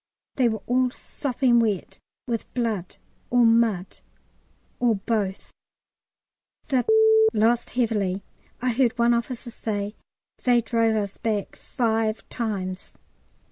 [0.35, 2.97] They were all sopping wet with blood
[3.29, 3.99] or mud
[4.79, 5.51] or both.
[6.69, 6.83] The
[7.33, 8.23] lost heavily.
[8.63, 9.93] I heard one officer say,
[10.43, 12.93] "They drove us back five times."